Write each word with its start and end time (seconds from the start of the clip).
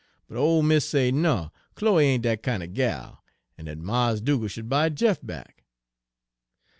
But 0.27 0.35
ole 0.37 0.63
mis' 0.63 0.89
say, 0.89 1.11
no, 1.11 1.51
Chloe 1.75 2.03
ain' 2.07 2.21
dat 2.21 2.41
kin'er 2.41 2.65
gal, 2.65 3.23
en 3.55 3.65
dat 3.65 3.77
Mars' 3.77 4.19
Dugal' 4.19 4.47
sh'd 4.47 4.67
buy 4.67 4.89
Jeff 4.89 5.21
back. 5.21 5.63